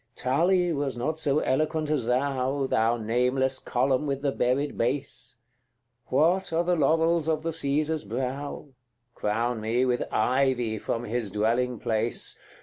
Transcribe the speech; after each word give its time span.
CX. 0.15 0.23
Tully 0.23 0.73
was 0.73 0.97
not 0.97 1.19
so 1.19 1.41
eloquent 1.41 1.91
as 1.91 2.07
thou, 2.07 2.65
Thou 2.65 2.97
nameless 2.97 3.59
column 3.59 4.07
with 4.07 4.23
the 4.23 4.31
buried 4.31 4.75
base! 4.75 5.37
What 6.07 6.51
are 6.51 6.63
the 6.63 6.75
laurels 6.75 7.27
of 7.27 7.43
the 7.43 7.53
Caesar's 7.53 8.03
brow? 8.05 8.69
Crown 9.13 9.61
me 9.61 9.85
with 9.85 10.01
ivy 10.11 10.79
from 10.79 11.03
his 11.03 11.29
dwelling 11.29 11.77
place. 11.77 12.39